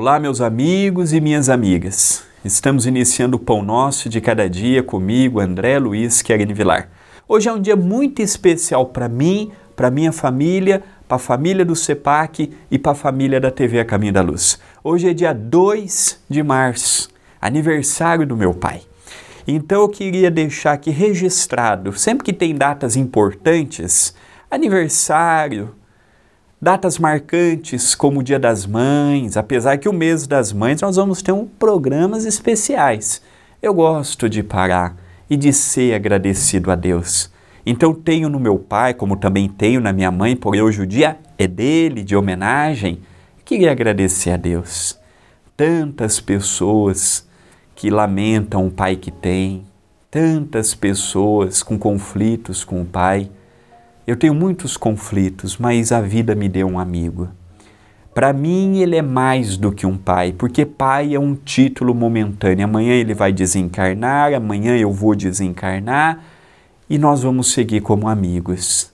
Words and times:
Olá, 0.00 0.20
meus 0.20 0.40
amigos 0.40 1.12
e 1.12 1.20
minhas 1.20 1.48
amigas. 1.48 2.22
Estamos 2.44 2.86
iniciando 2.86 3.36
o 3.36 3.40
Pão 3.40 3.64
Nosso 3.64 4.08
de 4.08 4.20
Cada 4.20 4.48
Dia 4.48 4.80
comigo, 4.80 5.40
André 5.40 5.76
Luiz 5.76 6.22
Querini 6.22 6.54
Vilar. 6.54 6.88
Hoje 7.26 7.48
é 7.48 7.52
um 7.52 7.60
dia 7.60 7.74
muito 7.74 8.22
especial 8.22 8.86
para 8.86 9.08
mim, 9.08 9.50
para 9.74 9.90
minha 9.90 10.12
família, 10.12 10.84
para 11.08 11.16
a 11.16 11.18
família 11.18 11.64
do 11.64 11.74
CEPAC 11.74 12.48
e 12.70 12.78
para 12.78 12.92
a 12.92 12.94
família 12.94 13.40
da 13.40 13.50
TV 13.50 13.80
A 13.80 13.84
Caminho 13.84 14.12
da 14.12 14.22
Luz. 14.22 14.60
Hoje 14.84 15.10
é 15.10 15.12
dia 15.12 15.32
2 15.32 16.20
de 16.30 16.44
março, 16.44 17.08
aniversário 17.40 18.24
do 18.24 18.36
meu 18.36 18.54
pai. 18.54 18.82
Então 19.48 19.82
eu 19.82 19.88
queria 19.88 20.30
deixar 20.30 20.74
aqui 20.74 20.92
registrado, 20.92 21.92
sempre 21.92 22.24
que 22.24 22.32
tem 22.32 22.54
datas 22.54 22.94
importantes, 22.94 24.14
aniversário, 24.48 25.74
datas 26.60 26.98
marcantes 26.98 27.94
como 27.94 28.20
o 28.20 28.22
Dia 28.22 28.38
das 28.38 28.66
Mães, 28.66 29.36
apesar 29.36 29.78
que 29.78 29.88
o 29.88 29.92
mês 29.92 30.26
das 30.26 30.52
mães 30.52 30.80
nós 30.80 30.96
vamos 30.96 31.22
ter 31.22 31.32
um 31.32 31.46
programas 31.46 32.24
especiais. 32.24 33.22
Eu 33.62 33.72
gosto 33.72 34.28
de 34.28 34.42
parar 34.42 34.96
e 35.30 35.36
de 35.36 35.52
ser 35.52 35.94
agradecido 35.94 36.70
a 36.70 36.74
Deus. 36.74 37.30
Então 37.64 37.94
tenho 37.94 38.28
no 38.28 38.40
meu 38.40 38.58
pai, 38.58 38.94
como 38.94 39.16
também 39.16 39.48
tenho 39.48 39.80
na 39.80 39.92
minha 39.92 40.10
mãe, 40.10 40.34
por 40.34 40.56
hoje 40.56 40.82
o 40.82 40.86
dia 40.86 41.18
é 41.36 41.46
dele, 41.46 42.02
de 42.02 42.16
homenagem. 42.16 43.00
Queria 43.44 43.70
agradecer 43.70 44.30
a 44.30 44.36
Deus. 44.36 44.98
Tantas 45.56 46.20
pessoas 46.20 47.28
que 47.74 47.90
lamentam 47.90 48.66
o 48.66 48.70
pai 48.70 48.96
que 48.96 49.10
tem, 49.10 49.64
tantas 50.10 50.74
pessoas 50.74 51.62
com 51.62 51.78
conflitos 51.78 52.64
com 52.64 52.80
o 52.80 52.84
pai. 52.84 53.30
Eu 54.08 54.16
tenho 54.16 54.32
muitos 54.32 54.74
conflitos, 54.74 55.58
mas 55.58 55.92
a 55.92 56.00
vida 56.00 56.34
me 56.34 56.48
deu 56.48 56.66
um 56.66 56.78
amigo. 56.78 57.28
Para 58.14 58.32
mim, 58.32 58.78
ele 58.78 58.96
é 58.96 59.02
mais 59.02 59.58
do 59.58 59.70
que 59.70 59.84
um 59.84 59.98
pai, 59.98 60.32
porque 60.32 60.64
pai 60.64 61.14
é 61.14 61.20
um 61.20 61.34
título 61.34 61.94
momentâneo. 61.94 62.64
Amanhã 62.64 62.94
ele 62.94 63.12
vai 63.12 63.34
desencarnar, 63.34 64.32
amanhã 64.32 64.78
eu 64.78 64.90
vou 64.90 65.14
desencarnar 65.14 66.24
e 66.88 66.96
nós 66.96 67.22
vamos 67.22 67.52
seguir 67.52 67.82
como 67.82 68.08
amigos. 68.08 68.90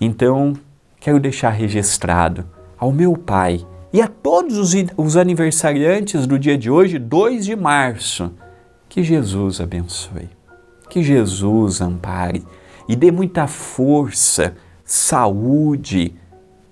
Então, 0.00 0.54
quero 0.98 1.20
deixar 1.20 1.50
registrado 1.50 2.44
ao 2.76 2.90
meu 2.90 3.16
pai 3.16 3.64
e 3.92 4.02
a 4.02 4.08
todos 4.08 4.58
os, 4.58 4.74
os 4.96 5.16
aniversariantes 5.16 6.26
do 6.26 6.36
dia 6.36 6.58
de 6.58 6.68
hoje, 6.68 6.98
2 6.98 7.44
de 7.44 7.54
março, 7.54 8.32
que 8.88 9.04
Jesus 9.04 9.60
abençoe, 9.60 10.28
que 10.90 11.00
Jesus 11.00 11.80
ampare 11.80 12.42
e 12.88 12.96
dê 12.96 13.10
muita 13.10 13.46
força, 13.46 14.56
saúde, 14.84 16.14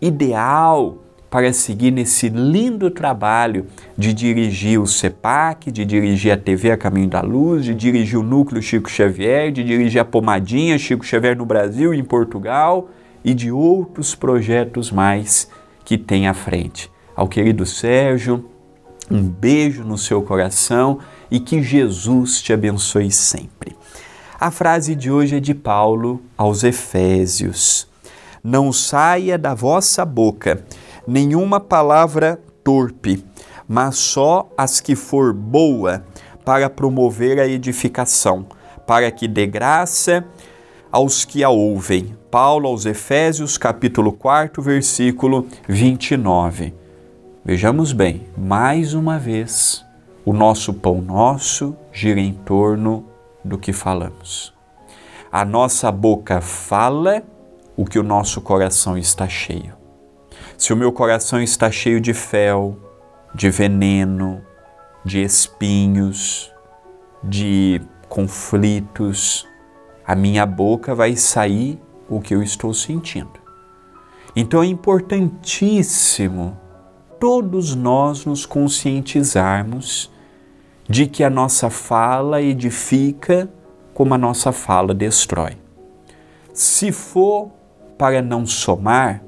ideal 0.01 1.03
para 1.29 1.53
seguir 1.53 1.91
nesse 1.91 2.29
lindo 2.29 2.91
trabalho 2.91 3.67
de 3.99 4.15
dirigir 4.15 4.81
o 4.81 4.87
CEPAC, 4.87 5.71
de 5.71 5.85
dirigir 5.85 6.33
a 6.33 6.37
TV 6.37 6.71
A 6.71 6.77
Caminho 6.77 7.09
da 7.09 7.21
Luz, 7.21 7.65
de 7.65 7.75
dirigir 7.75 8.19
o 8.19 8.23
Núcleo 8.23 8.63
Chico 8.63 8.89
Xavier, 8.89 9.53
de 9.53 9.63
dirigir 9.63 10.01
a 10.01 10.05
Pomadinha 10.05 10.79
Chico 10.79 11.05
Xavier 11.05 11.37
no 11.37 11.45
Brasil 11.45 11.93
e 11.93 11.99
em 11.99 12.05
Portugal 12.05 12.89
e 13.25 13.35
de 13.35 13.51
outros 13.51 14.15
projetos 14.15 14.91
mais 14.91 15.51
que 15.85 15.99
tem 15.99 16.27
à 16.27 16.33
frente. 16.33 16.91
Ao 17.15 17.29
querido 17.29 17.67
Sérgio, 17.67 18.49
um 19.11 19.23
beijo 19.23 19.85
no 19.85 19.99
seu 19.99 20.23
coração 20.23 21.01
e 21.31 21.39
que 21.41 21.63
Jesus 21.63 22.41
te 22.41 22.53
abençoe 22.53 23.11
sempre. 23.11 23.77
A 24.39 24.51
frase 24.51 24.95
de 24.95 25.11
hoje 25.11 25.37
é 25.37 25.41
de 25.41 25.55
Paulo 25.55 26.21
aos 26.37 26.63
Efésios: 26.63 27.89
Não 28.45 28.71
saia 28.71 29.39
da 29.39 29.55
vossa 29.55 30.05
boca 30.05 30.63
nenhuma 31.09 31.59
palavra 31.59 32.39
torpe, 32.63 33.25
mas 33.67 33.97
só 33.97 34.47
as 34.55 34.79
que 34.79 34.95
for 34.95 35.33
boa 35.33 36.05
para 36.45 36.69
promover 36.69 37.41
a 37.41 37.49
edificação, 37.49 38.45
para 38.87 39.11
que 39.11 39.27
dê 39.27 39.47
graça 39.47 40.23
aos 40.93 41.25
que 41.25 41.43
a 41.43 41.49
ouvem. 41.49 42.15
Paulo 42.31 42.69
aos 42.69 42.85
Efésios, 42.85 43.57
capítulo 43.57 44.13
4, 44.13 44.63
versículo 44.63 45.47
29. 45.67 46.75
Vejamos 47.43 47.91
bem, 47.95 48.27
mais 48.37 48.93
uma 48.93 49.19
vez, 49.19 49.83
o 50.27 50.35
nosso 50.35 50.75
pão 50.75 51.01
nosso 51.01 51.75
gira 51.91 52.21
em 52.21 52.35
torno 52.35 53.16
do 53.47 53.57
que 53.59 53.73
falamos. 53.73 54.53
A 55.31 55.45
nossa 55.45 55.91
boca 55.91 56.41
fala 56.41 57.23
o 57.77 57.85
que 57.85 57.99
o 57.99 58.03
nosso 58.03 58.41
coração 58.41 58.97
está 58.97 59.29
cheio. 59.29 59.75
Se 60.57 60.73
o 60.73 60.77
meu 60.77 60.93
coração 60.93 61.41
está 61.41 61.71
cheio 61.71 62.01
de 62.01 62.15
fel, 62.15 62.77
de 63.35 63.51
veneno, 63.51 64.43
de 65.05 65.23
espinhos, 65.23 66.53
de 67.23 67.81
conflitos, 68.09 69.47
a 70.07 70.15
minha 70.15 70.47
boca 70.47 70.95
vai 70.95 71.17
sair 71.17 71.81
o 72.09 72.21
que 72.21 72.35
eu 72.35 72.43
estou 72.43 72.73
sentindo. 72.73 73.39
Então 74.35 74.63
é 74.63 74.67
importantíssimo 74.67 76.59
todos 77.19 77.75
nós 77.75 78.25
nos 78.25 78.47
conscientizarmos 78.47 80.11
de 80.89 81.07
que 81.07 81.25
a 81.25 81.31
nossa 81.31 81.69
fala 81.69 82.41
edifica 82.41 83.49
como 83.93 84.15
a 84.15 84.19
nossa 84.19 84.53
fala 84.53 84.95
destrói. 84.95 85.57
Se 86.53 86.93
for 86.93 87.51
para 87.99 88.23
não 88.23 88.47
somar, 88.47 89.23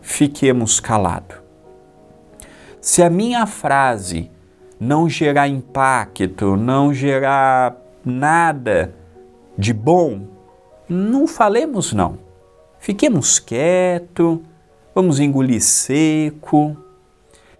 fiquemos 0.00 0.80
calados. 0.80 1.38
Se 2.80 3.02
a 3.02 3.08
minha 3.08 3.46
frase 3.46 4.30
não 4.78 5.08
gerar 5.08 5.48
impacto, 5.48 6.56
não 6.56 6.92
gerar 6.92 7.76
nada 8.04 8.94
de 9.56 9.72
bom, 9.72 10.26
não 10.88 11.26
falemos 11.26 11.92
não. 11.92 12.18
Fiquemos 12.78 13.38
quietos, 13.38 14.40
vamos 14.94 15.20
engolir 15.20 15.62
seco, 15.62 16.76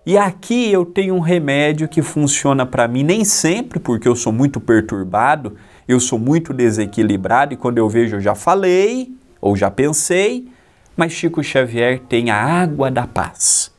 e 0.07 0.19
aqui 0.19 0.71
eu 0.71 0.85
tenho 0.85 1.15
um 1.15 1.21
remédio 1.21 1.89
que 1.89 2.03
funciona 2.03 2.67
para 2.67 2.87
mim, 2.87 3.03
nem 3.03 3.25
sempre, 3.25 3.81
porque 3.81 4.07
eu 4.07 4.15
sou 4.15 4.33
muito 4.33 4.61
perturbado, 4.61 5.57
eu 5.89 5.99
sou 5.99 6.19
muito 6.19 6.53
desequilibrado 6.53 7.55
e 7.55 7.57
quando 7.57 7.79
eu 7.79 7.89
vejo 7.89 8.17
eu 8.17 8.21
já 8.21 8.35
falei 8.35 9.15
ou 9.41 9.57
já 9.57 9.71
pensei, 9.71 10.49
mas 10.97 11.13
Chico 11.13 11.43
Xavier 11.43 12.01
tem 12.01 12.31
a 12.31 12.37
água 12.37 12.91
da 12.91 13.07
paz. 13.07 13.73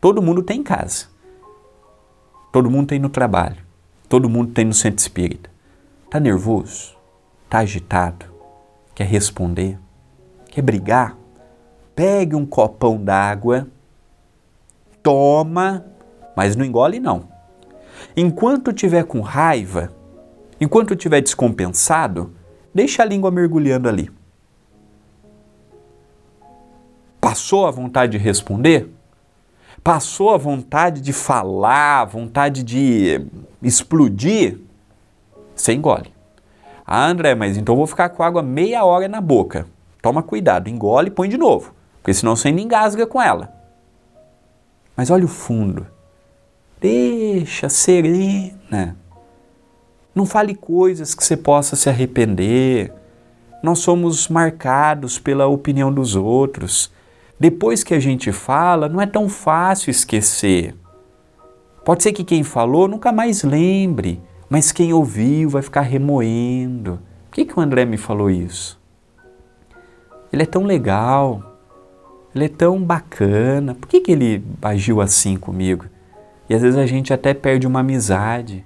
Todo 0.00 0.22
mundo 0.22 0.42
tem 0.42 0.60
em 0.60 0.62
casa. 0.62 1.06
Todo 2.52 2.70
mundo 2.70 2.88
tem 2.88 2.98
no 2.98 3.08
trabalho. 3.08 3.58
Todo 4.08 4.28
mundo 4.28 4.52
tem 4.52 4.64
no 4.64 4.74
centro 4.74 4.98
espírita. 4.98 5.50
Tá 6.10 6.18
nervoso? 6.18 6.96
Tá 7.48 7.58
agitado? 7.58 8.26
Quer 8.94 9.06
responder? 9.06 9.78
Quer 10.50 10.62
brigar? 10.62 11.16
Pegue 11.94 12.34
um 12.34 12.44
copão 12.44 13.02
d'água 13.02 13.66
toma, 15.02 15.84
mas 16.36 16.56
não 16.56 16.64
engole 16.64 16.98
não. 16.98 17.28
Enquanto 18.16 18.72
tiver 18.72 19.04
com 19.04 19.20
raiva, 19.20 19.92
enquanto 20.60 20.96
tiver 20.96 21.20
descompensado, 21.20 22.32
deixa 22.74 23.02
a 23.02 23.06
língua 23.06 23.30
mergulhando 23.30 23.88
ali. 23.88 24.10
Passou 27.20 27.66
a 27.66 27.70
vontade 27.70 28.12
de 28.12 28.18
responder? 28.18 28.90
Passou 29.84 30.30
a 30.30 30.36
vontade 30.36 31.00
de 31.00 31.12
falar, 31.12 32.04
vontade 32.04 32.62
de 32.62 33.26
explodir? 33.62 34.58
Você 35.54 35.72
engole. 35.72 36.12
Ah, 36.86 37.06
André, 37.06 37.34
mas 37.34 37.56
então 37.56 37.74
eu 37.74 37.76
vou 37.76 37.86
ficar 37.86 38.08
com 38.08 38.22
água 38.22 38.42
meia 38.42 38.84
hora 38.84 39.06
na 39.06 39.20
boca. 39.20 39.66
Toma 40.02 40.22
cuidado, 40.22 40.68
engole 40.68 41.08
e 41.08 41.10
põe 41.10 41.28
de 41.28 41.36
novo, 41.36 41.74
porque 41.98 42.12
senão 42.12 42.34
você 42.34 42.48
ainda 42.48 42.60
engasga 42.62 43.06
com 43.06 43.20
ela. 43.20 43.59
Mas 44.96 45.10
olha 45.10 45.24
o 45.24 45.28
fundo. 45.28 45.86
Deixa, 46.80 47.68
serena. 47.68 48.96
Não 50.14 50.26
fale 50.26 50.54
coisas 50.54 51.14
que 51.14 51.22
você 51.22 51.36
possa 51.36 51.76
se 51.76 51.88
arrepender. 51.88 52.92
Nós 53.62 53.80
somos 53.80 54.28
marcados 54.28 55.18
pela 55.18 55.46
opinião 55.46 55.92
dos 55.92 56.16
outros. 56.16 56.90
Depois 57.38 57.84
que 57.84 57.94
a 57.94 58.00
gente 58.00 58.32
fala, 58.32 58.88
não 58.88 59.00
é 59.00 59.06
tão 59.06 59.28
fácil 59.28 59.90
esquecer. 59.90 60.74
Pode 61.84 62.02
ser 62.02 62.12
que 62.12 62.24
quem 62.24 62.42
falou 62.42 62.86
nunca 62.86 63.12
mais 63.12 63.42
lembre, 63.42 64.20
mas 64.48 64.72
quem 64.72 64.92
ouviu 64.92 65.48
vai 65.48 65.62
ficar 65.62 65.82
remoendo. 65.82 67.00
Por 67.28 67.36
que, 67.36 67.44
que 67.44 67.58
o 67.58 67.62
André 67.62 67.84
me 67.84 67.96
falou 67.96 68.30
isso? 68.30 68.80
Ele 70.32 70.42
é 70.42 70.46
tão 70.46 70.64
legal. 70.64 71.49
Ele 72.34 72.44
é 72.44 72.48
tão 72.48 72.80
bacana, 72.82 73.74
por 73.74 73.88
que, 73.88 74.00
que 74.00 74.12
ele 74.12 74.44
agiu 74.62 75.00
assim 75.00 75.36
comigo? 75.36 75.86
E 76.48 76.54
às 76.54 76.62
vezes 76.62 76.78
a 76.78 76.86
gente 76.86 77.12
até 77.12 77.34
perde 77.34 77.66
uma 77.66 77.80
amizade, 77.80 78.64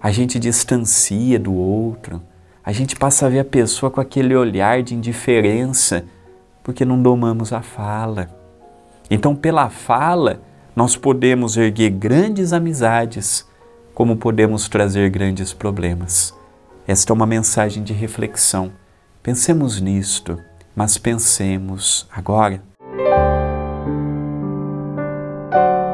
a 0.00 0.12
gente 0.12 0.38
distancia 0.38 1.38
do 1.38 1.52
outro, 1.52 2.22
a 2.64 2.72
gente 2.72 2.94
passa 2.94 3.26
a 3.26 3.28
ver 3.28 3.40
a 3.40 3.44
pessoa 3.44 3.90
com 3.90 4.00
aquele 4.00 4.34
olhar 4.36 4.82
de 4.82 4.94
indiferença, 4.94 6.04
porque 6.62 6.84
não 6.84 7.00
domamos 7.00 7.52
a 7.52 7.62
fala. 7.62 8.28
Então, 9.10 9.34
pela 9.34 9.70
fala, 9.70 10.40
nós 10.74 10.96
podemos 10.96 11.56
erguer 11.56 11.90
grandes 11.90 12.52
amizades, 12.52 13.46
como 13.94 14.16
podemos 14.16 14.68
trazer 14.68 15.10
grandes 15.10 15.52
problemas. 15.52 16.34
Esta 16.86 17.12
é 17.12 17.14
uma 17.14 17.26
mensagem 17.26 17.82
de 17.82 17.92
reflexão. 17.92 18.72
Pensemos 19.22 19.80
nisto, 19.80 20.38
mas 20.74 20.98
pensemos 20.98 22.06
agora 22.12 22.62
Thank 25.52 25.80
you. 25.80 25.85